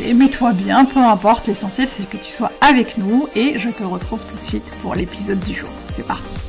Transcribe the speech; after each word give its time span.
mets-toi 0.00 0.52
bien, 0.52 0.84
peu 0.84 1.00
importe, 1.00 1.46
l'essentiel 1.46 1.88
c'est 1.88 2.08
que 2.08 2.16
tu 2.16 2.32
sois 2.32 2.52
avec 2.60 2.98
nous 2.98 3.28
et 3.34 3.58
je 3.58 3.68
te 3.68 3.82
retrouve 3.82 4.20
tout 4.28 4.36
de 4.36 4.44
suite 4.44 4.72
pour 4.82 4.94
l'épisode 4.94 5.40
du 5.40 5.54
jour. 5.54 5.68
C'est 5.94 6.06
parti 6.06 6.40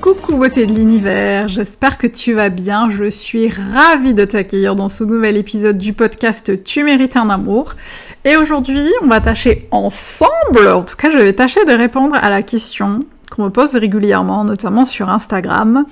Coucou 0.00 0.36
beauté 0.36 0.64
de 0.64 0.72
l'univers, 0.72 1.48
j'espère 1.48 1.98
que 1.98 2.06
tu 2.06 2.32
vas 2.32 2.50
bien, 2.50 2.88
je 2.88 3.10
suis 3.10 3.48
ravie 3.48 4.14
de 4.14 4.24
t'accueillir 4.24 4.76
dans 4.76 4.88
ce 4.88 5.02
nouvel 5.02 5.36
épisode 5.36 5.76
du 5.76 5.92
podcast 5.92 6.62
Tu 6.62 6.84
mérites 6.84 7.16
un 7.16 7.28
amour. 7.30 7.74
Et 8.24 8.36
aujourd'hui, 8.36 8.86
on 9.02 9.08
va 9.08 9.20
tâcher 9.20 9.66
ensemble, 9.72 10.68
en 10.68 10.82
tout 10.82 10.96
cas 10.96 11.10
je 11.10 11.18
vais 11.18 11.32
tâcher 11.32 11.64
de 11.64 11.72
répondre 11.72 12.14
à 12.14 12.30
la 12.30 12.42
question 12.42 13.00
pose 13.50 13.76
régulièrement, 13.76 14.44
notamment 14.44 14.84
sur 14.84 15.08
Instagram, 15.08 15.84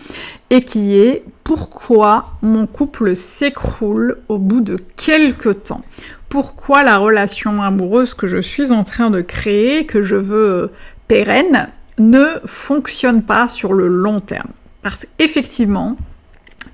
et 0.50 0.60
qui 0.60 0.98
est 0.98 1.24
pourquoi 1.44 2.32
mon 2.42 2.66
couple 2.66 3.14
s'écroule 3.14 4.18
au 4.28 4.38
bout 4.38 4.60
de 4.60 4.76
quelques 4.96 5.62
temps? 5.64 5.82
Pourquoi 6.28 6.82
la 6.82 6.98
relation 6.98 7.62
amoureuse 7.62 8.14
que 8.14 8.26
je 8.26 8.38
suis 8.38 8.72
en 8.72 8.82
train 8.82 9.10
de 9.10 9.20
créer, 9.20 9.86
que 9.86 10.02
je 10.02 10.16
veux 10.16 10.72
pérenne, 11.06 11.68
ne 11.98 12.26
fonctionne 12.44 13.22
pas 13.22 13.48
sur 13.48 13.72
le 13.72 13.86
long 13.86 14.20
terme? 14.20 14.50
Parce 14.82 15.06
qu'effectivement, 15.18 15.96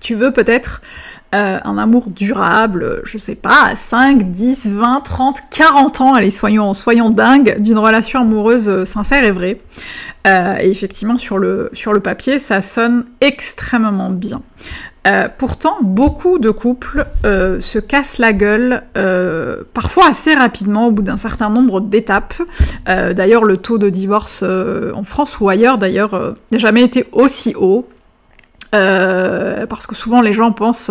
tu 0.00 0.14
veux 0.14 0.32
peut-être 0.32 0.80
euh, 1.34 1.58
un 1.64 1.78
amour 1.78 2.08
durable, 2.10 3.00
je 3.04 3.16
sais 3.16 3.34
pas, 3.34 3.74
5, 3.74 4.32
10, 4.32 4.68
20, 4.76 5.00
30, 5.00 5.38
40 5.50 6.00
ans, 6.02 6.12
allez, 6.12 6.28
soyons, 6.28 6.74
soyons 6.74 7.08
dingues, 7.08 7.56
d'une 7.58 7.78
relation 7.78 8.20
amoureuse 8.20 8.68
euh, 8.68 8.84
sincère 8.84 9.24
et 9.24 9.30
vraie. 9.30 9.58
Euh, 10.26 10.56
et 10.60 10.68
effectivement, 10.68 11.16
sur 11.16 11.38
le, 11.38 11.70
papier, 12.04 12.38
ça 12.38 12.60
sonne 12.60 13.06
extrêmement 13.22 14.10
bien. 14.10 14.42
Pourtant, 15.36 15.78
beaucoup 15.82 16.38
de 16.38 16.50
couples 16.50 17.06
se 17.24 17.78
cassent 17.80 18.18
la 18.18 18.32
gueule, 18.32 18.84
parfois 19.74 20.06
assez 20.08 20.32
rapidement, 20.32 20.86
au 20.86 20.90
bout 20.92 21.02
d'un 21.02 21.16
certain 21.16 21.50
nombre 21.50 21.80
d'étapes. 21.80 22.40
d'ailleurs, 22.86 23.42
le 23.42 23.56
taux 23.56 23.78
de 23.78 23.90
divorce 23.90 24.44
en 24.44 25.02
France 25.02 25.40
ou 25.40 25.48
ailleurs, 25.48 25.78
d'ailleurs, 25.78 26.36
n'a 26.52 26.58
jamais 26.58 26.82
été 26.82 27.08
aussi 27.10 27.52
haut. 27.58 27.88
Euh, 28.74 29.66
parce 29.66 29.86
que 29.86 29.94
souvent 29.94 30.22
les 30.22 30.32
gens 30.32 30.50
pensent 30.50 30.90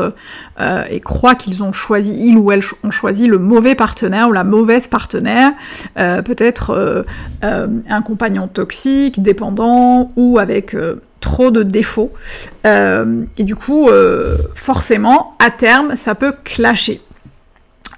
euh, 0.60 0.84
et 0.90 1.00
croient 1.00 1.34
qu'ils 1.34 1.64
ont 1.64 1.72
choisi, 1.72 2.16
ils 2.16 2.38
ou 2.38 2.52
elles 2.52 2.64
ont 2.84 2.92
choisi 2.92 3.26
le 3.26 3.40
mauvais 3.40 3.74
partenaire 3.74 4.30
ou 4.30 4.32
la 4.34 4.44
mauvaise 4.44 4.88
partenaire, 4.88 5.52
euh, 5.98 6.22
peut-être 6.22 7.06
un 7.42 8.02
compagnon 8.02 8.48
toxique, 8.48 9.24
dépendant 9.24 10.12
ou 10.16 10.38
avec 10.38 10.76
trop 11.20 11.50
de 11.50 11.64
défauts. 11.64 12.12
et 12.66 13.44
du 13.44 13.56
coup, 13.56 13.90
forcément, 14.54 15.36
à 15.40 15.50
terme, 15.50 15.96
ça 15.96 16.16
peut 16.16 16.34
clasher. 16.44 17.02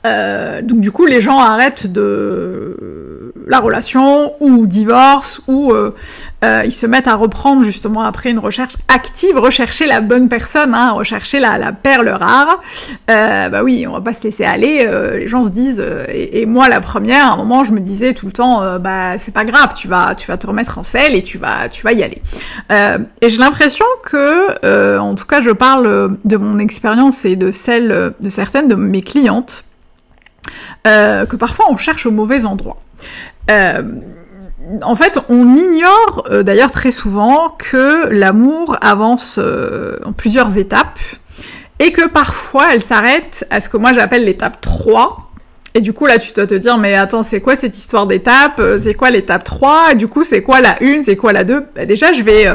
donc 0.06 0.80
du 0.80 0.92
coup, 0.92 1.06
les 1.06 1.22
gens 1.22 1.40
arrêtent 1.40 1.92
de 1.92 3.03
la 3.48 3.60
relation 3.60 4.34
ou 4.40 4.68
divorce 4.68 5.42
ou 5.48 5.72
euh, 5.72 5.96
euh, 6.44 6.64
ils 6.66 6.72
se 6.72 6.86
mettent 6.86 7.08
à 7.08 7.16
reprendre 7.16 7.64
justement 7.64 8.04
après 8.04 8.30
une 8.30 8.40
recherche 8.40 8.76
active, 8.88 9.38
rechercher 9.38 9.86
la 9.86 10.02
bonne 10.02 10.30
personne, 10.30 10.74
hein, 10.74 10.92
rechercher 10.92 11.40
la, 11.40 11.72
perle 11.72 12.10
rare. 12.10 12.62
Euh, 13.10 13.50
bah 13.50 13.64
oui, 13.64 13.86
on 13.88 13.94
va 13.94 14.02
pas 14.02 14.14
se 14.14 14.24
laisser 14.24 14.44
aller. 14.44 14.90
Les 15.14 15.28
gens 15.28 15.44
se 15.44 15.50
disent 15.50 15.84
et, 16.10 16.46
moi 16.46 16.70
la 16.70 16.82
première, 16.82 17.26
à 17.26 17.34
un 17.34 17.38
moment 17.38 17.64
je 17.64 17.72
me 17.72 17.80
disais 17.80 18.14
tout 18.14 18.26
le 18.26 18.32
temps 18.32 18.80
bah 18.80 19.18
c'est 19.18 19.34
pas 19.34 19.46
grave, 19.46 19.74
tu 19.76 19.88
vas 19.88 20.16
tu 20.16 20.28
vas 20.28 20.38
te 20.38 20.48
remettre 20.48 20.78
en 20.78 20.84
selle 20.84 21.16
et 21.16 21.24
tu 21.24 21.38
vas 21.38 21.68
tu 21.70 21.84
vas 21.84 21.94
y 21.94 22.04
aller. 22.04 22.22
et 22.70 23.30
j'ai 23.30 23.38
l'impression 23.38 23.86
que 24.04 24.98
en 24.98 25.16
tout 25.16 25.26
cas 25.26 25.42
je 25.42 25.52
parle 25.52 26.18
de 26.24 26.38
mon 26.38 26.60
expérience 26.60 27.26
et 27.26 27.36
de 27.36 27.52
celle 27.52 28.14
de 28.20 28.30
certaines 28.30 28.68
de 28.68 28.76
mes 28.76 29.02
clientes. 29.02 29.66
que 30.84 31.36
parfois 31.36 31.66
on 31.70 31.78
cherche 31.78 32.06
au 32.06 32.12
mauvais 32.12 32.46
endroit. 32.46 32.78
Euh, 33.52 33.82
en 34.82 34.96
fait, 34.96 35.20
on 35.30 35.56
ignore 35.56 36.26
euh, 36.30 36.44
d'ailleurs 36.44 36.72
très 36.72 36.92
souvent 36.92 37.50
que 37.50 38.08
l'amour 38.10 38.78
avance 38.82 39.40
euh, 39.42 39.98
en 40.06 40.14
plusieurs 40.14 40.58
étapes 40.58 41.00
et 41.80 41.92
que 41.92 42.08
parfois 42.08 42.74
elle 42.74 42.82
s'arrête 42.82 43.46
à 43.50 43.60
ce 43.60 43.68
que 43.68 43.78
moi 43.78 43.94
j'appelle 43.94 44.24
l'étape 44.24 44.62
3. 44.62 45.32
Et 45.76 45.82
du 45.82 45.92
coup 45.92 46.06
là 46.06 46.20
tu 46.20 46.32
dois 46.34 46.46
te 46.46 46.54
dire 46.54 46.78
mais 46.78 46.94
attends 46.94 47.24
c'est 47.24 47.42
quoi 47.42 47.56
cette 47.56 47.76
histoire 47.76 48.06
d'étape? 48.06 48.62
C'est 48.78 48.94
quoi 48.94 49.10
l'étape 49.10 49.44
3 49.44 49.94
Et 49.94 49.96
du 49.96 50.08
coup 50.08 50.24
c'est 50.24 50.44
quoi 50.44 50.62
la 50.62 50.78
1 50.82 51.02
C'est 51.02 51.16
quoi 51.16 51.34
la 51.34 51.44
2 51.44 51.66
bah, 51.76 51.86
Déjà 51.86 52.14
je 52.14 52.22
vais, 52.22 52.46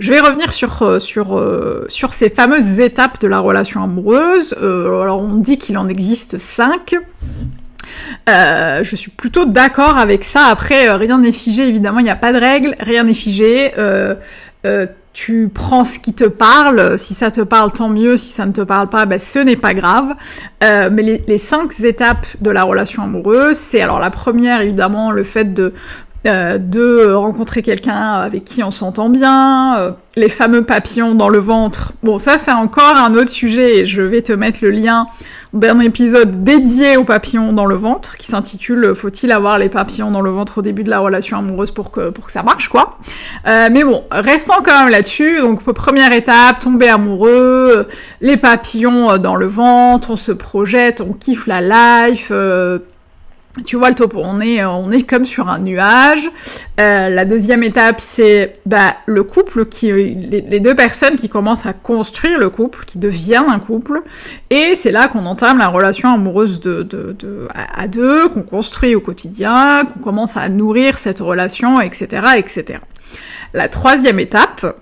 je 0.00 0.12
vais 0.12 0.18
revenir 0.18 0.52
sur, 0.52 1.00
sur, 1.00 1.84
sur 1.86 2.12
ces 2.12 2.28
fameuses 2.28 2.80
étapes 2.80 3.20
de 3.20 3.28
la 3.28 3.38
relation 3.38 3.84
amoureuse. 3.84 4.52
alors 4.60 5.22
on 5.22 5.36
dit 5.36 5.58
qu'il 5.58 5.78
en 5.78 5.88
existe 5.88 6.38
5. 6.38 6.96
Euh, 8.28 8.82
je 8.82 8.96
suis 8.96 9.10
plutôt 9.10 9.44
d'accord 9.44 9.98
avec 9.98 10.24
ça. 10.24 10.46
Après, 10.46 10.88
euh, 10.88 10.96
rien 10.96 11.18
n'est 11.18 11.32
figé, 11.32 11.68
évidemment, 11.68 12.00
il 12.00 12.04
n'y 12.04 12.10
a 12.10 12.16
pas 12.16 12.32
de 12.32 12.38
règles, 12.38 12.74
rien 12.80 13.04
n'est 13.04 13.14
figé. 13.14 13.72
Euh, 13.78 14.16
tu 15.12 15.48
prends 15.48 15.84
ce 15.84 15.98
qui 15.98 16.12
te 16.12 16.24
parle, 16.24 16.98
si 16.98 17.14
ça 17.14 17.30
te 17.30 17.40
parle, 17.40 17.72
tant 17.72 17.88
mieux, 17.88 18.16
si 18.16 18.32
ça 18.32 18.44
ne 18.44 18.52
te 18.52 18.60
parle 18.60 18.88
pas, 18.88 19.06
ben, 19.06 19.18
ce 19.18 19.38
n'est 19.38 19.56
pas 19.56 19.72
grave. 19.72 20.14
mais 20.60 21.22
les, 21.26 21.38
cinq 21.38 21.78
étapes 21.80 22.26
de 22.40 22.50
la 22.50 22.64
relation 22.64 23.04
amoureuse, 23.04 23.56
c'est 23.56 23.80
alors 23.80 24.00
la 24.00 24.10
première, 24.10 24.60
évidemment, 24.60 25.12
le 25.12 25.22
fait 25.22 25.54
de 25.54 25.72
de 26.26 27.12
rencontrer 27.12 27.62
quelqu'un 27.62 27.94
avec 27.94 28.44
qui 28.44 28.62
on 28.62 28.70
s'entend 28.70 29.08
bien, 29.08 29.94
les 30.16 30.28
fameux 30.28 30.62
papillons 30.62 31.14
dans 31.14 31.28
le 31.28 31.38
ventre. 31.38 31.92
Bon, 32.02 32.18
ça 32.18 32.38
c'est 32.38 32.52
encore 32.52 32.96
un 32.96 33.14
autre 33.14 33.30
sujet 33.30 33.78
et 33.78 33.84
je 33.84 34.02
vais 34.02 34.22
te 34.22 34.32
mettre 34.32 34.58
le 34.62 34.70
lien 34.70 35.06
d'un 35.52 35.80
épisode 35.80 36.44
dédié 36.44 36.96
aux 36.96 37.04
papillons 37.04 37.52
dans 37.52 37.64
le 37.64 37.76
ventre 37.76 38.16
qui 38.16 38.26
s'intitule 38.26 38.94
Faut-il 38.94 39.32
avoir 39.32 39.58
les 39.58 39.68
papillons 39.68 40.10
dans 40.10 40.20
le 40.20 40.30
ventre 40.30 40.58
au 40.58 40.62
début 40.62 40.84
de 40.84 40.90
la 40.90 40.98
relation 40.98 41.38
amoureuse 41.38 41.70
pour 41.70 41.90
que, 41.90 42.10
pour 42.10 42.26
que 42.26 42.32
ça 42.32 42.42
marche 42.42 42.68
quoi? 42.68 42.98
Euh, 43.46 43.68
mais 43.70 43.84
bon, 43.84 44.04
restons 44.10 44.62
quand 44.64 44.80
même 44.80 44.90
là-dessus. 44.90 45.38
Donc 45.38 45.62
première 45.62 46.12
étape, 46.12 46.60
tomber 46.60 46.88
amoureux, 46.88 47.86
les 48.20 48.36
papillons 48.36 49.18
dans 49.18 49.36
le 49.36 49.46
ventre, 49.46 50.10
on 50.10 50.16
se 50.16 50.32
projette, 50.32 51.00
on 51.00 51.12
kiffe 51.12 51.46
la 51.46 52.08
life. 52.08 52.30
Euh, 53.58 53.62
tu 53.64 53.76
vois 53.76 53.88
le 53.88 53.94
topo, 53.94 54.20
on 54.22 54.40
est, 54.40 54.64
on 54.64 54.90
est 54.90 55.02
comme 55.02 55.24
sur 55.24 55.48
un 55.48 55.58
nuage. 55.58 56.28
Euh, 56.80 57.08
la 57.08 57.24
deuxième 57.24 57.62
étape, 57.62 58.00
c'est 58.00 58.54
bah, 58.66 58.96
le 59.06 59.22
couple, 59.22 59.66
qui, 59.66 59.92
les, 59.92 60.60
deux 60.60 60.74
personnes 60.74 61.16
qui 61.16 61.28
commencent 61.28 61.66
à 61.66 61.72
construire 61.72 62.38
le 62.38 62.50
couple, 62.50 62.84
qui 62.84 62.98
deviennent 62.98 63.48
un 63.48 63.58
couple. 63.58 64.02
Et 64.50 64.74
c'est 64.76 64.92
là 64.92 65.08
qu'on 65.08 65.26
entame 65.26 65.58
la 65.58 65.68
relation 65.68 66.12
amoureuse 66.12 66.60
de, 66.60 66.82
de, 66.82 67.14
de 67.18 67.48
à, 67.54 67.88
deux, 67.88 68.28
qu'on 68.28 68.42
construit 68.42 68.94
au 68.94 69.00
quotidien, 69.00 69.84
qu'on 69.84 70.00
commence 70.00 70.36
à 70.36 70.48
nourrir 70.48 70.98
cette 70.98 71.20
relation, 71.20 71.80
etc., 71.80 72.26
etc. 72.36 72.80
La 73.54 73.68
troisième 73.68 74.18
étape, 74.18 74.76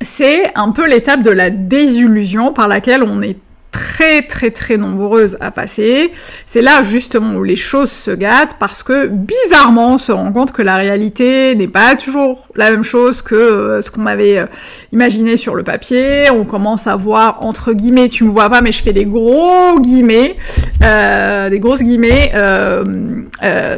c'est 0.00 0.56
un 0.56 0.70
peu 0.70 0.88
l'étape 0.88 1.22
de 1.22 1.30
la 1.30 1.50
désillusion 1.50 2.52
par 2.52 2.68
laquelle 2.68 3.02
on 3.02 3.22
est 3.22 3.38
très 3.70 4.22
très 4.22 4.50
très 4.50 4.76
nombreuses 4.76 5.36
à 5.40 5.50
passer. 5.50 6.10
C'est 6.46 6.62
là 6.62 6.82
justement 6.82 7.36
où 7.36 7.42
les 7.42 7.56
choses 7.56 7.90
se 7.90 8.10
gâtent 8.10 8.56
parce 8.58 8.82
que 8.82 9.06
bizarrement 9.08 9.94
on 9.94 9.98
se 9.98 10.12
rend 10.12 10.32
compte 10.32 10.52
que 10.52 10.62
la 10.62 10.76
réalité 10.76 11.54
n'est 11.54 11.68
pas 11.68 11.96
toujours 11.96 12.48
la 12.54 12.70
même 12.70 12.82
chose 12.82 13.22
que 13.22 13.34
euh, 13.34 13.82
ce 13.82 13.90
qu'on 13.90 14.06
avait 14.06 14.38
euh, 14.38 14.46
imaginé 14.92 15.36
sur 15.36 15.54
le 15.54 15.62
papier. 15.62 16.30
On 16.30 16.44
commence 16.44 16.86
à 16.86 16.96
voir 16.96 17.38
entre 17.44 17.72
guillemets, 17.72 18.08
tu 18.08 18.24
me 18.24 18.30
vois 18.30 18.48
pas 18.48 18.60
mais 18.60 18.72
je 18.72 18.82
fais 18.82 18.92
des 18.92 19.04
gros 19.04 19.78
guillemets, 19.80 20.36
euh, 20.82 21.50
des 21.50 21.60
grosses 21.60 21.82
guillemets, 21.82 22.32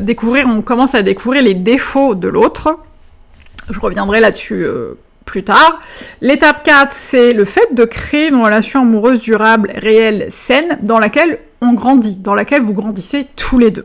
découvrir, 0.01 0.47
on 0.49 0.63
commence 0.63 0.95
à 0.95 1.03
découvrir 1.03 1.43
les 1.43 1.55
défauts 1.55 2.15
de 2.15 2.29
l'autre. 2.29 2.79
Je 3.69 3.79
reviendrai 3.79 4.21
là-dessus 4.21 4.67
plus 5.31 5.45
tard. 5.45 5.81
L'étape 6.21 6.65
4, 6.65 6.93
c'est 6.93 7.33
le 7.33 7.45
fait 7.45 7.73
de 7.73 7.85
créer 7.85 8.29
une 8.29 8.43
relation 8.43 8.83
amoureuse 8.83 9.21
durable, 9.21 9.71
réelle, 9.77 10.27
saine, 10.29 10.79
dans 10.83 10.99
laquelle 10.99 11.39
on 11.61 11.73
grandit, 11.73 12.19
dans 12.19 12.35
laquelle 12.35 12.63
vous 12.63 12.75
grandissez 12.75 13.29
tous 13.37 13.59
les 13.59 13.71
deux. 13.71 13.85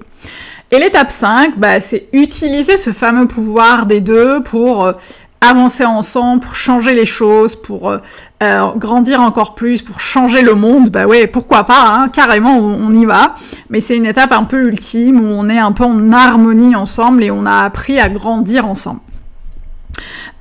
Et 0.72 0.80
l'étape 0.80 1.12
5, 1.12 1.60
bah, 1.60 1.80
c'est 1.82 2.08
utiliser 2.14 2.78
ce 2.78 2.92
fameux 2.92 3.28
pouvoir 3.28 3.86
des 3.86 4.02
deux 4.02 4.42
pour 4.42 4.86
euh, 4.86 4.94
avancer 5.40 5.86
ensemble, 5.86 6.42
pour 6.42 6.56
changer 6.56 6.96
les 6.96 7.06
choses, 7.06 7.56
pour 7.56 7.92
euh, 7.92 8.00
euh, 8.42 8.66
grandir 8.76 9.22
encore 9.22 9.54
plus, 9.54 9.84
pour 9.84 10.00
changer 10.00 10.42
le 10.42 10.56
monde. 10.56 10.90
Bah 10.90 11.06
ouais, 11.06 11.28
pourquoi 11.28 11.66
pas, 11.66 11.96
hein, 11.96 12.10
carrément, 12.10 12.58
on, 12.58 12.92
y 12.92 13.06
va. 13.06 13.36
Mais 13.70 13.82
c'est 13.82 13.96
une 13.96 14.08
étape 14.08 14.32
un 14.32 14.46
peu 14.46 14.64
ultime 14.64 15.20
où 15.22 15.28
on 15.28 15.48
est 15.48 15.60
un 15.60 15.74
peu 15.74 15.84
en 15.84 16.12
harmonie 16.12 16.76
ensemble 16.76 17.24
et 17.24 17.30
on 17.30 17.46
a 17.46 17.60
appris 17.60 18.00
à 18.00 18.10
grandir 18.10 18.68
ensemble. 18.68 19.02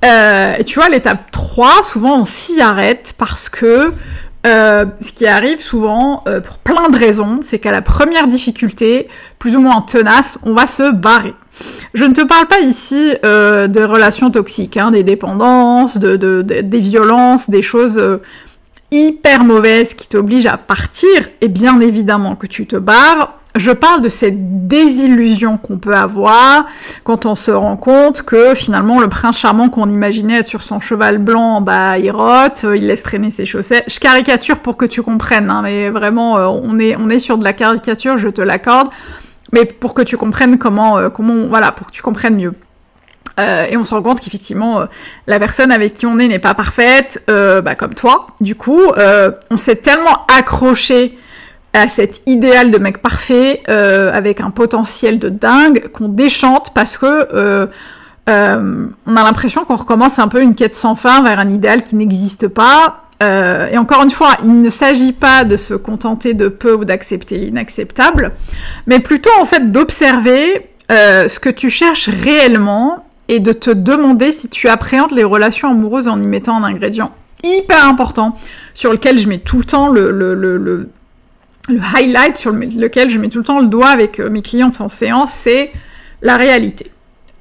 Euh, 0.04 0.56
tu 0.64 0.78
vois, 0.78 0.88
l'étape 0.88 1.30
3, 1.30 1.82
souvent 1.82 2.20
on 2.20 2.24
s'y 2.24 2.60
arrête 2.60 3.14
parce 3.16 3.48
que 3.48 3.92
euh, 4.46 4.84
ce 5.00 5.12
qui 5.12 5.26
arrive 5.26 5.60
souvent, 5.60 6.22
euh, 6.28 6.40
pour 6.40 6.58
plein 6.58 6.90
de 6.90 6.98
raisons, 6.98 7.40
c'est 7.42 7.58
qu'à 7.58 7.70
la 7.70 7.80
première 7.80 8.28
difficulté, 8.28 9.08
plus 9.38 9.56
ou 9.56 9.60
moins 9.60 9.80
tenace, 9.80 10.38
on 10.42 10.52
va 10.52 10.66
se 10.66 10.92
barrer. 10.92 11.34
Je 11.94 12.04
ne 12.04 12.12
te 12.12 12.20
parle 12.20 12.46
pas 12.46 12.60
ici 12.60 13.14
de 13.22 13.84
relations 13.84 14.30
toxiques, 14.30 14.76
hein, 14.76 14.90
des 14.90 15.04
dépendances, 15.04 15.98
de, 15.98 16.16
de, 16.16 16.42
des 16.42 16.80
violences, 16.80 17.48
des 17.48 17.62
choses 17.62 18.02
hyper 18.90 19.44
mauvaises 19.44 19.94
qui 19.94 20.08
t'obligent 20.08 20.46
à 20.46 20.56
partir, 20.56 21.28
et 21.40 21.48
bien 21.48 21.80
évidemment 21.80 22.34
que 22.34 22.48
tu 22.48 22.66
te 22.66 22.74
barres, 22.74 23.38
je 23.56 23.70
parle 23.70 24.02
de 24.02 24.08
cette 24.08 24.66
désillusion 24.66 25.58
qu'on 25.58 25.78
peut 25.78 25.94
avoir 25.94 26.66
quand 27.04 27.26
on 27.26 27.36
se 27.36 27.50
rend 27.50 27.76
compte 27.76 28.22
que 28.22 28.54
finalement 28.54 29.00
le 29.00 29.08
prince 29.08 29.38
charmant 29.38 29.68
qu'on 29.68 29.88
imaginait 29.88 30.38
être 30.38 30.46
sur 30.46 30.62
son 30.62 30.80
cheval 30.80 31.18
blanc, 31.18 31.60
bah 31.60 31.98
il 31.98 32.10
rote, 32.10 32.64
il 32.74 32.86
laisse 32.86 33.02
traîner 33.02 33.30
ses 33.30 33.46
chaussettes. 33.46 33.84
Je 33.86 34.00
caricature 34.00 34.58
pour 34.58 34.76
que 34.76 34.84
tu 34.84 35.02
comprennes, 35.02 35.50
hein, 35.50 35.60
mais 35.62 35.90
vraiment 35.90 36.36
euh, 36.36 36.46
on 36.46 36.78
est 36.78 36.96
on 36.96 37.08
est 37.08 37.18
sur 37.20 37.38
de 37.38 37.44
la 37.44 37.52
caricature, 37.52 38.16
je 38.16 38.28
te 38.28 38.40
l'accorde, 38.40 38.88
mais 39.52 39.64
pour 39.64 39.94
que 39.94 40.02
tu 40.02 40.16
comprennes 40.16 40.58
comment 40.58 40.98
euh, 40.98 41.08
comment 41.08 41.46
voilà 41.46 41.72
pour 41.72 41.86
que 41.86 41.92
tu 41.92 42.02
comprennes 42.02 42.36
mieux. 42.36 42.54
Euh, 43.40 43.66
et 43.68 43.76
on 43.76 43.82
se 43.82 43.92
rend 43.94 44.02
compte 44.02 44.20
qu'effectivement, 44.20 44.80
euh, 44.80 44.86
la 45.26 45.38
personne 45.38 45.72
avec 45.72 45.94
qui 45.94 46.06
on 46.06 46.18
est 46.18 46.28
n'est 46.28 46.38
pas 46.38 46.54
parfaite, 46.54 47.22
euh, 47.28 47.60
bah, 47.62 47.74
comme 47.74 47.94
toi. 47.94 48.28
Du 48.40 48.54
coup, 48.54 48.80
on 49.50 49.56
s'est 49.56 49.76
tellement 49.76 50.24
accroché 50.36 51.18
à 51.74 51.88
cet 51.88 52.22
idéal 52.26 52.70
de 52.70 52.78
mec 52.78 53.02
parfait 53.02 53.62
avec 53.68 54.40
un 54.40 54.50
potentiel 54.50 55.18
de 55.18 55.28
dingue 55.28 55.88
qu'on 55.92 56.08
déchante 56.08 56.72
parce 56.74 56.96
que 56.96 57.68
on 58.26 59.16
a 59.16 59.22
l'impression 59.22 59.64
qu'on 59.64 59.76
recommence 59.76 60.18
un 60.18 60.28
peu 60.28 60.40
une 60.40 60.54
quête 60.54 60.74
sans 60.74 60.94
fin 60.94 61.22
vers 61.22 61.38
un 61.38 61.50
idéal 61.50 61.82
qui 61.82 61.96
n'existe 61.96 62.48
pas. 62.48 63.04
et 63.20 63.76
encore 63.76 64.02
une 64.02 64.10
fois, 64.10 64.36
il 64.42 64.60
ne 64.60 64.70
s'agit 64.70 65.12
pas 65.12 65.44
de 65.44 65.56
se 65.56 65.74
contenter 65.74 66.32
de 66.34 66.48
peu 66.48 66.74
ou 66.74 66.84
d'accepter 66.84 67.38
l'inacceptable, 67.38 68.32
mais 68.86 69.00
plutôt 69.00 69.30
en 69.40 69.44
fait 69.44 69.70
d'observer 69.72 70.70
ce 70.90 71.38
que 71.38 71.50
tu 71.50 71.70
cherches 71.70 72.08
réellement 72.08 73.04
et 73.28 73.40
de 73.40 73.52
te 73.52 73.70
demander 73.70 74.32
si 74.32 74.48
tu 74.48 74.68
appréhendes 74.68 75.12
les 75.12 75.24
relations 75.24 75.70
amoureuses 75.70 76.08
en 76.08 76.20
y 76.20 76.26
mettant 76.26 76.62
un 76.62 76.64
ingrédient 76.64 77.12
hyper 77.42 77.86
important 77.86 78.36
sur 78.74 78.92
lequel 78.92 79.18
je 79.18 79.28
mets 79.28 79.38
tout 79.38 79.58
le 79.58 79.64
temps 79.64 79.88
le, 79.88 80.10
le, 80.10 80.34
le, 80.34 80.56
le, 80.56 80.88
highlight, 81.68 82.36
sur 82.36 82.52
lequel 82.52 83.10
je 83.10 83.18
mets 83.18 83.28
tout 83.28 83.38
le 83.38 83.44
temps 83.44 83.60
le 83.60 83.66
doigt 83.66 83.88
avec 83.88 84.20
euh, 84.20 84.30
mes 84.30 84.42
clientes 84.42 84.80
en 84.80 84.88
séance, 84.88 85.32
c'est 85.32 85.72
la 86.22 86.36
réalité. 86.36 86.90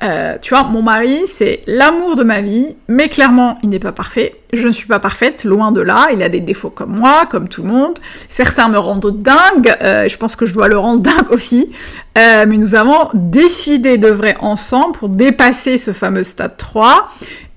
Euh, 0.01 0.37
tu 0.41 0.53
vois, 0.53 0.63
mon 0.63 0.81
mari, 0.81 1.21
c'est 1.27 1.61
l'amour 1.65 2.17
de 2.17 2.23
ma 2.23 2.41
vie, 2.41 2.75
mais 2.89 3.07
clairement, 3.07 3.57
il 3.63 3.69
n'est 3.69 3.79
pas 3.79 3.93
parfait. 3.93 4.35
Je 4.51 4.67
ne 4.67 4.73
suis 4.73 4.87
pas 4.87 4.99
parfaite, 4.99 5.45
loin 5.45 5.71
de 5.71 5.79
là. 5.79 6.07
Il 6.11 6.21
a 6.23 6.29
des 6.29 6.41
défauts 6.41 6.71
comme 6.71 6.97
moi, 6.97 7.25
comme 7.29 7.47
tout 7.47 7.63
le 7.63 7.69
monde. 7.69 7.99
Certains 8.27 8.67
me 8.67 8.77
rendent 8.77 9.17
dingue. 9.17 9.73
Euh, 9.81 10.09
je 10.09 10.17
pense 10.17 10.35
que 10.35 10.45
je 10.45 10.53
dois 10.53 10.67
le 10.67 10.77
rendre 10.77 11.01
dingue 11.03 11.31
aussi. 11.31 11.71
Mais 12.15 12.45
nous 12.45 12.75
avons 12.75 13.09
décidé 13.13 13.97
d'œuvrer 13.97 14.35
ensemble 14.39 14.91
pour 14.93 15.09
dépasser 15.09 15.77
ce 15.77 15.93
fameux 15.93 16.23
stade 16.23 16.57
3 16.57 17.07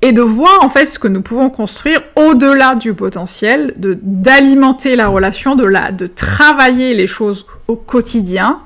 et 0.03 0.13
de 0.13 0.23
voir 0.23 0.63
en 0.63 0.69
fait 0.69 0.87
ce 0.87 0.99
que 0.99 1.09
nous 1.09 1.23
pouvons 1.23 1.51
construire 1.51 2.03
au-delà 2.17 2.75
du 2.75 2.95
potentiel, 2.95 3.75
d'alimenter 3.77 4.95
la 4.97 5.09
relation, 5.09 5.55
de 5.55 5.65
la, 5.65 5.91
de 5.91 6.07
travailler 6.07 6.95
les 6.95 7.07
choses 7.07 7.47
au 7.67 7.77
quotidien 7.77 8.61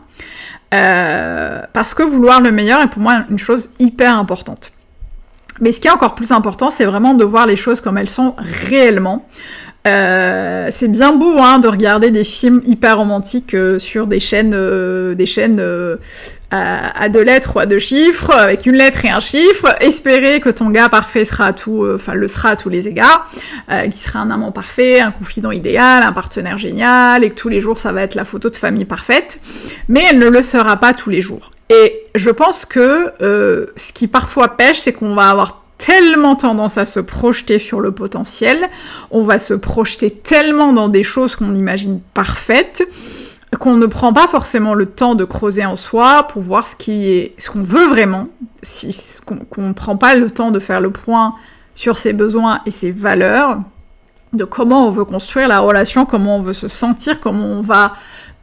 euh, 0.74 1.62
parce 1.72 1.94
que 1.94 2.02
vouloir 2.02 2.40
le 2.40 2.52
meilleur 2.52 2.80
est 2.82 2.88
pour 2.88 3.02
moi 3.02 3.24
une 3.30 3.38
chose 3.38 3.70
hyper 3.78 4.16
importante. 4.16 4.72
Mais 5.60 5.72
ce 5.72 5.80
qui 5.80 5.88
est 5.88 5.90
encore 5.90 6.14
plus 6.14 6.32
important, 6.32 6.70
c'est 6.70 6.84
vraiment 6.86 7.14
de 7.14 7.24
voir 7.24 7.46
les 7.46 7.56
choses 7.56 7.80
comme 7.80 7.98
elles 7.98 8.08
sont 8.08 8.34
réellement. 8.38 9.26
Euh, 9.86 10.68
c'est 10.70 10.88
bien 10.88 11.14
beau 11.16 11.38
hein, 11.38 11.58
de 11.58 11.68
regarder 11.68 12.10
des 12.10 12.24
films 12.24 12.60
hyper 12.66 12.98
romantiques 12.98 13.54
euh, 13.54 13.78
sur 13.78 14.06
des 14.06 14.20
chaînes, 14.20 14.52
euh, 14.54 15.14
des 15.14 15.24
chaînes 15.24 15.58
euh, 15.58 15.96
à, 16.50 17.08
deux 17.08 17.22
lettres 17.22 17.56
ou 17.56 17.60
à 17.60 17.66
deux 17.66 17.78
chiffres, 17.78 18.30
avec 18.30 18.66
une 18.66 18.76
lettre 18.76 19.04
et 19.06 19.08
un 19.08 19.20
chiffre. 19.20 19.74
Espérer 19.80 20.40
que 20.40 20.50
ton 20.50 20.68
gars 20.68 20.90
parfait 20.90 21.24
sera 21.24 21.46
à 21.46 21.52
tout, 21.52 21.86
enfin 21.94 22.14
le 22.14 22.28
sera 22.28 22.50
à 22.50 22.56
tous 22.56 22.68
les 22.68 22.88
égards, 22.88 23.30
qui 23.68 23.96
sera 23.96 24.18
un 24.18 24.32
amant 24.32 24.50
parfait, 24.50 25.00
un 25.00 25.12
confident 25.12 25.52
idéal, 25.52 26.02
un 26.02 26.12
partenaire 26.12 26.58
génial, 26.58 27.22
et 27.22 27.30
que 27.30 27.36
tous 27.36 27.48
les 27.48 27.60
jours 27.60 27.78
ça 27.78 27.92
va 27.92 28.02
être 28.02 28.16
la 28.16 28.24
photo 28.24 28.50
de 28.50 28.56
famille 28.56 28.84
parfaite. 28.84 29.38
Mais 29.88 30.06
elle 30.10 30.18
ne 30.18 30.26
le 30.26 30.42
sera 30.42 30.76
pas 30.76 30.92
tous 30.92 31.08
les 31.08 31.20
jours. 31.20 31.52
Et 31.68 32.02
je 32.16 32.30
pense 32.30 32.64
que 32.64 33.12
ce 33.20 33.92
qui 33.92 34.08
parfois 34.08 34.56
pêche, 34.56 34.80
c'est 34.80 34.92
qu'on 34.92 35.14
va 35.14 35.30
avoir 35.30 35.62
tellement 35.80 36.36
tendance 36.36 36.76
à 36.76 36.84
se 36.84 37.00
projeter 37.00 37.58
sur 37.58 37.80
le 37.80 37.90
potentiel, 37.90 38.68
on 39.10 39.22
va 39.22 39.38
se 39.38 39.54
projeter 39.54 40.10
tellement 40.10 40.74
dans 40.74 40.88
des 40.88 41.02
choses 41.02 41.36
qu'on 41.36 41.54
imagine 41.54 42.00
parfaites, 42.12 42.86
qu'on 43.58 43.76
ne 43.76 43.86
prend 43.86 44.12
pas 44.12 44.28
forcément 44.28 44.74
le 44.74 44.86
temps 44.86 45.14
de 45.14 45.24
creuser 45.24 45.64
en 45.64 45.76
soi 45.76 46.24
pour 46.24 46.42
voir 46.42 46.66
ce 46.66 46.76
qui 46.76 47.08
est, 47.08 47.34
ce 47.38 47.50
qu'on 47.50 47.62
veut 47.62 47.86
vraiment, 47.86 48.28
si, 48.62 48.94
qu'on 49.24 49.68
ne 49.68 49.72
prend 49.72 49.96
pas 49.96 50.14
le 50.14 50.30
temps 50.30 50.50
de 50.50 50.60
faire 50.60 50.82
le 50.82 50.90
point 50.90 51.34
sur 51.74 51.98
ses 51.98 52.12
besoins 52.12 52.60
et 52.66 52.70
ses 52.70 52.90
valeurs, 52.90 53.58
de 54.34 54.44
comment 54.44 54.86
on 54.86 54.90
veut 54.90 55.06
construire 55.06 55.48
la 55.48 55.60
relation, 55.60 56.04
comment 56.04 56.36
on 56.36 56.42
veut 56.42 56.52
se 56.52 56.68
sentir, 56.68 57.20
comment 57.20 57.46
on 57.46 57.62
va 57.62 57.94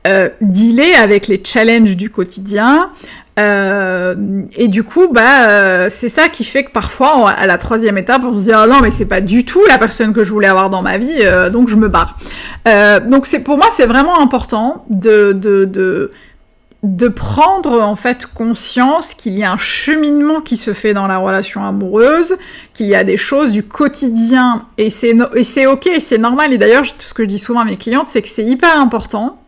euh, 0.08 0.30
dealer 0.42 0.96
avec 0.96 1.28
les 1.28 1.42
challenges 1.46 1.96
du 1.96 2.10
quotidien, 2.10 2.90
euh, 3.38 4.16
et 4.56 4.68
du 4.68 4.84
coup, 4.84 5.08
bah, 5.12 5.48
euh, 5.48 5.88
c'est 5.92 6.10
ça 6.10 6.28
qui 6.28 6.44
fait 6.44 6.64
que 6.64 6.72
parfois, 6.72 7.30
à 7.30 7.46
la 7.46 7.58
troisième 7.58 7.98
étape, 7.98 8.24
on 8.24 8.36
se 8.36 8.44
dit 8.44 8.52
ah 8.52 8.66
non, 8.68 8.80
mais 8.82 8.92
c'est 8.92 9.06
pas 9.06 9.22
du 9.22 9.46
tout 9.46 9.62
la 9.68 9.78
personne 9.78 10.14
que 10.14 10.24
je 10.24 10.32
voulais 10.32 10.48
avoir 10.48 10.70
dans 10.70 10.82
ma 10.82 10.98
vie, 10.98 11.18
euh, 11.22 11.50
donc 11.50 11.68
je 11.68 11.76
me 11.76 11.88
barre. 11.88 12.18
donc 13.08 13.26
c'est 13.26 13.40
pour 13.40 13.58
moi, 13.58 13.68
c'est 13.76 13.86
vraiment 13.86 14.20
important 14.20 14.86
de, 14.90 15.34
de, 15.34 15.66
de 15.66 16.12
de 16.84 17.08
prendre 17.08 17.82
en 17.82 17.96
fait 17.96 18.28
conscience 18.28 19.16
qu'il 19.16 19.36
y 19.36 19.44
a 19.44 19.52
un 19.52 19.58
cheminement 19.58 20.42
qui 20.42 20.56
se 20.56 20.74
fait 20.74 20.94
dans 20.94 21.08
la 21.08 21.18
relation 21.18 21.66
amoureuse, 21.66 22.38
qu'il 22.74 22.86
y 22.86 22.94
a 22.94 23.04
des 23.04 23.18
choses 23.18 23.52
du 23.52 23.64
quotidien 23.64 24.64
et 24.78 24.92
c'est 24.92 25.16
et 25.36 25.44
c'est 25.44 25.66
ok, 25.66 25.90
c'est 26.00 26.20
normal. 26.20 26.54
Et 26.54 26.58
d'ailleurs, 26.60 26.86
ce 26.86 27.14
que 27.16 27.24
je 27.24 27.28
dis 27.28 27.40
souvent 27.40 27.62
à 27.62 27.66
mes 27.66 27.78
clientes, 27.78 28.08
c'est 28.08 28.22
que 28.22 28.30
c'est 28.30 28.46
hyper 28.46 28.80
important 28.80 29.40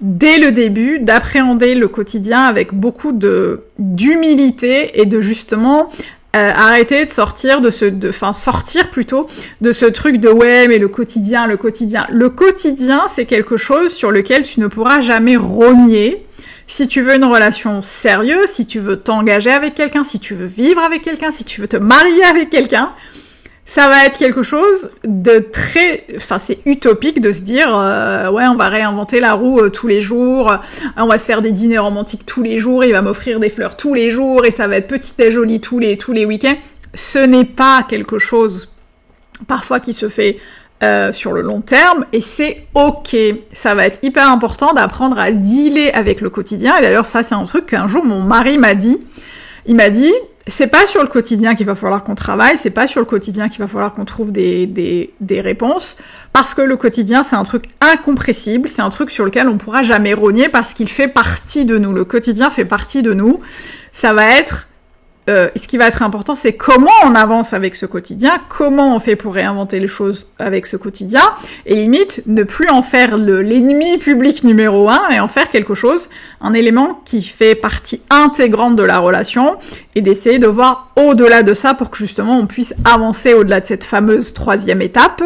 dès 0.00 0.38
le 0.38 0.52
début 0.52 0.98
d'appréhender 1.00 1.74
le 1.74 1.88
quotidien 1.88 2.42
avec 2.42 2.72
beaucoup 2.72 3.12
de 3.12 3.62
d'humilité 3.78 5.00
et 5.00 5.06
de 5.06 5.20
justement 5.20 5.88
euh, 6.36 6.52
arrêter 6.54 7.04
de 7.04 7.10
sortir 7.10 7.60
de 7.60 7.70
ce 7.70 7.84
de 7.84 8.10
enfin 8.10 8.32
sortir 8.32 8.90
plutôt 8.90 9.26
de 9.60 9.72
ce 9.72 9.86
truc 9.86 10.18
de 10.18 10.28
ouais 10.28 10.68
mais 10.68 10.78
le 10.78 10.88
quotidien 10.88 11.46
le 11.46 11.56
quotidien 11.56 12.06
le 12.10 12.28
quotidien 12.28 13.02
c'est 13.08 13.24
quelque 13.24 13.56
chose 13.56 13.92
sur 13.92 14.10
lequel 14.10 14.42
tu 14.42 14.60
ne 14.60 14.66
pourras 14.66 15.00
jamais 15.00 15.36
rogner. 15.36 16.24
Si 16.70 16.86
tu 16.86 17.00
veux 17.00 17.14
une 17.14 17.24
relation 17.24 17.80
sérieuse, 17.80 18.48
si 18.48 18.66
tu 18.66 18.78
veux 18.78 18.98
t'engager 18.98 19.50
avec 19.50 19.74
quelqu'un, 19.74 20.04
si 20.04 20.20
tu 20.20 20.34
veux 20.34 20.44
vivre 20.44 20.82
avec 20.82 21.00
quelqu'un, 21.00 21.32
si 21.32 21.44
tu 21.44 21.62
veux 21.62 21.68
te 21.68 21.78
marier 21.78 22.22
avec 22.24 22.50
quelqu'un, 22.50 22.92
ça 23.68 23.86
va 23.90 24.06
être 24.06 24.16
quelque 24.16 24.42
chose 24.42 24.90
de 25.04 25.40
très, 25.40 26.06
enfin 26.16 26.38
c'est 26.38 26.60
utopique 26.64 27.20
de 27.20 27.32
se 27.32 27.42
dire 27.42 27.68
euh, 27.76 28.30
ouais 28.30 28.46
on 28.46 28.56
va 28.56 28.68
réinventer 28.70 29.20
la 29.20 29.34
roue 29.34 29.60
euh, 29.60 29.68
tous 29.68 29.86
les 29.86 30.00
jours, 30.00 30.50
euh, 30.50 30.56
on 30.96 31.06
va 31.06 31.18
se 31.18 31.26
faire 31.26 31.42
des 31.42 31.52
dîners 31.52 31.76
romantiques 31.76 32.24
tous 32.24 32.42
les 32.42 32.58
jours, 32.60 32.82
il 32.82 32.92
va 32.92 33.02
m'offrir 33.02 33.38
des 33.38 33.50
fleurs 33.50 33.76
tous 33.76 33.92
les 33.92 34.10
jours 34.10 34.46
et 34.46 34.50
ça 34.50 34.68
va 34.68 34.78
être 34.78 34.86
petit 34.86 35.12
et 35.18 35.30
joli 35.30 35.60
tous 35.60 35.78
les 35.78 35.98
tous 35.98 36.14
les 36.14 36.24
week-ends. 36.24 36.56
Ce 36.94 37.18
n'est 37.18 37.44
pas 37.44 37.84
quelque 37.86 38.18
chose 38.18 38.70
parfois 39.46 39.80
qui 39.80 39.92
se 39.92 40.08
fait 40.08 40.38
sur 41.12 41.32
le 41.32 41.42
long 41.42 41.60
terme 41.60 42.06
et 42.12 42.20
c'est 42.20 42.64
ok. 42.74 43.16
Ça 43.52 43.74
va 43.74 43.84
être 43.84 43.98
hyper 44.02 44.30
important 44.30 44.72
d'apprendre 44.72 45.18
à 45.18 45.32
dealer 45.32 45.90
avec 45.92 46.20
le 46.20 46.30
quotidien. 46.30 46.78
Et 46.78 46.82
d'ailleurs, 46.82 47.04
ça, 47.04 47.24
c'est 47.24 47.34
un 47.34 47.44
truc 47.44 47.66
qu'un 47.66 47.88
jour 47.88 48.04
mon 48.04 48.22
mari 48.22 48.58
m'a 48.58 48.74
dit. 48.74 48.96
Il 49.66 49.74
m'a 49.74 49.90
dit, 49.90 50.14
c'est 50.48 50.66
pas 50.66 50.86
sur 50.86 51.02
le 51.02 51.08
quotidien 51.08 51.54
qu'il 51.54 51.66
va 51.66 51.74
falloir 51.74 52.02
qu'on 52.04 52.14
travaille, 52.14 52.56
c'est 52.56 52.70
pas 52.70 52.86
sur 52.86 53.00
le 53.00 53.06
quotidien 53.06 53.48
qu'il 53.48 53.60
va 53.60 53.68
falloir 53.68 53.92
qu'on 53.92 54.04
trouve 54.04 54.32
des, 54.32 54.66
des, 54.66 55.12
des, 55.20 55.40
réponses, 55.40 55.96
parce 56.32 56.54
que 56.54 56.62
le 56.62 56.76
quotidien, 56.76 57.22
c'est 57.22 57.36
un 57.36 57.44
truc 57.44 57.64
incompressible, 57.80 58.68
c'est 58.68 58.82
un 58.82 58.90
truc 58.90 59.10
sur 59.10 59.24
lequel 59.24 59.48
on 59.48 59.58
pourra 59.58 59.82
jamais 59.82 60.14
rogner 60.14 60.48
parce 60.48 60.74
qu'il 60.74 60.88
fait 60.88 61.08
partie 61.08 61.64
de 61.64 61.78
nous. 61.78 61.92
Le 61.92 62.04
quotidien 62.04 62.50
fait 62.50 62.64
partie 62.64 63.02
de 63.02 63.12
nous. 63.12 63.40
Ça 63.92 64.12
va 64.12 64.26
être 64.38 64.68
euh, 65.28 65.50
ce 65.56 65.68
qui 65.68 65.76
va 65.76 65.88
être 65.88 66.02
important, 66.02 66.34
c'est 66.34 66.54
comment 66.54 66.90
on 67.04 67.14
avance 67.14 67.52
avec 67.52 67.76
ce 67.76 67.86
quotidien, 67.86 68.38
comment 68.48 68.94
on 68.94 68.98
fait 68.98 69.16
pour 69.16 69.34
réinventer 69.34 69.78
les 69.78 69.86
choses 69.86 70.28
avec 70.38 70.66
ce 70.66 70.76
quotidien, 70.76 71.22
et 71.66 71.74
limite, 71.74 72.22
ne 72.26 72.42
plus 72.42 72.68
en 72.68 72.82
faire 72.82 73.16
l'ennemi 73.16 73.98
public 73.98 74.42
numéro 74.42 74.88
un, 74.88 75.08
et 75.10 75.20
en 75.20 75.28
faire 75.28 75.50
quelque 75.50 75.74
chose, 75.74 76.08
un 76.40 76.54
élément 76.54 77.00
qui 77.04 77.22
fait 77.22 77.54
partie 77.54 78.00
intégrante 78.10 78.76
de 78.76 78.82
la 78.82 78.98
relation, 78.98 79.56
et 79.94 80.00
d'essayer 80.00 80.38
de 80.38 80.46
voir 80.46 80.90
au-delà 80.96 81.42
de 81.42 81.54
ça 81.54 81.74
pour 81.74 81.90
que 81.90 81.98
justement 81.98 82.38
on 82.38 82.46
puisse 82.46 82.74
avancer 82.84 83.34
au-delà 83.34 83.60
de 83.60 83.66
cette 83.66 83.84
fameuse 83.84 84.32
troisième 84.32 84.82
étape. 84.82 85.22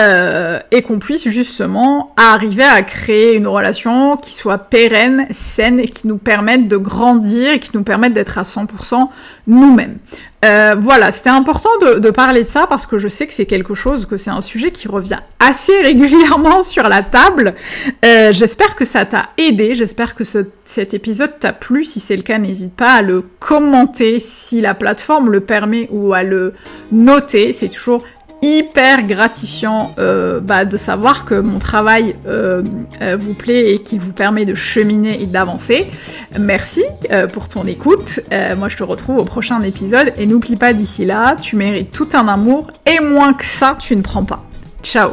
Euh, 0.00 0.60
et 0.70 0.80
qu'on 0.80 0.98
puisse 0.98 1.28
justement 1.28 2.14
arriver 2.16 2.64
à 2.64 2.80
créer 2.82 3.36
une 3.36 3.46
relation 3.46 4.16
qui 4.16 4.32
soit 4.32 4.56
pérenne, 4.56 5.26
saine 5.30 5.78
et 5.78 5.88
qui 5.88 6.08
nous 6.08 6.16
permette 6.16 6.68
de 6.68 6.78
grandir 6.78 7.52
et 7.52 7.60
qui 7.60 7.70
nous 7.74 7.82
permette 7.82 8.14
d'être 8.14 8.38
à 8.38 8.42
100% 8.42 9.08
nous-mêmes. 9.46 9.98
Euh, 10.42 10.74
voilà, 10.78 11.12
c'était 11.12 11.28
important 11.28 11.68
de, 11.82 12.10
parler 12.10 12.44
de 12.44 12.48
ça 12.48 12.66
parce 12.66 12.86
que 12.86 12.96
je 12.96 13.08
sais 13.08 13.26
que 13.26 13.34
c'est 13.34 13.44
quelque 13.44 13.74
chose, 13.74 14.06
que 14.06 14.16
c'est 14.16 14.30
un 14.30 14.40
sujet 14.40 14.70
qui 14.70 14.88
revient 14.88 15.18
assez 15.38 15.78
régulièrement 15.82 16.62
sur 16.62 16.88
la 16.88 17.02
table. 17.02 17.54
Euh, 18.02 18.32
j'espère 18.32 18.74
que 18.76 18.86
ça 18.86 19.04
t'a 19.04 19.28
aidé, 19.36 19.74
j'espère 19.74 20.14
que 20.14 20.24
cet 20.24 20.94
épisode 20.94 21.38
t'a 21.38 21.52
plu. 21.52 21.84
Si 21.84 22.00
c'est 22.00 22.16
le 22.16 22.22
cas, 22.22 22.38
n'hésite 22.38 22.74
pas 22.74 22.94
à 22.94 23.02
le 23.02 23.22
commenter 23.38 24.18
si 24.18 24.62
la 24.62 24.72
plateforme 24.72 25.30
le 25.30 25.40
permet 25.40 25.88
ou 25.90 26.14
à 26.14 26.22
le 26.22 26.54
noter. 26.90 27.52
C'est 27.52 27.68
toujours 27.68 28.02
hyper 28.42 29.06
gratifiant 29.06 29.94
euh, 29.98 30.40
bah, 30.40 30.64
de 30.64 30.76
savoir 30.76 31.24
que 31.24 31.34
mon 31.34 31.58
travail 31.58 32.16
euh, 32.26 32.62
euh, 33.02 33.16
vous 33.16 33.34
plaît 33.34 33.74
et 33.74 33.82
qu'il 33.82 34.00
vous 34.00 34.12
permet 34.12 34.44
de 34.44 34.54
cheminer 34.54 35.22
et 35.22 35.26
d'avancer. 35.26 35.90
Merci 36.38 36.82
pour 37.32 37.48
ton 37.48 37.66
écoute. 37.66 38.20
moi, 38.56 38.68
je 38.68 38.76
te 38.76 38.82
retrouve 38.82 39.18
au 39.18 39.24
prochain 39.24 39.60
épisode 39.62 40.12
et 40.16 40.26
n'oublie 40.26 40.56
pas 40.56 40.72
d'ici 40.72 41.04
là, 41.04 41.36
tu 41.36 41.56
mérites 41.56 41.90
tout 41.90 42.08
un 42.14 42.28
amour 42.28 42.70
et 42.86 43.00
moins 43.00 43.32
que 43.32 43.44
ça, 43.44 43.76
tu 43.78 43.96
ne 43.96 44.02
prends 44.02 44.24
pas. 44.24 44.44
Ciao 44.82 45.10